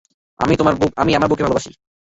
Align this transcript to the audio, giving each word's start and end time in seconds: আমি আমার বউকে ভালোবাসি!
আমি 0.39 0.53
আমার 1.15 1.29
বউকে 1.29 1.43
ভালোবাসি! 1.45 1.71